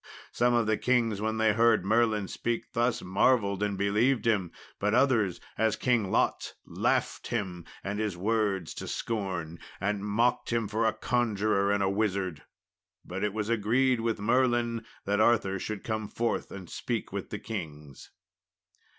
[0.31, 4.95] Some of the kings, when they heard Merlin speak thus, marvelled and believed him; but
[4.95, 10.87] others, as King Lot, laughed him and his words to scorn, and mocked him for
[10.87, 12.41] a conjurer and wizard.
[13.05, 17.37] But it was agreed with Merlin that Arthur should come forth and speak with the
[17.37, 18.09] kings.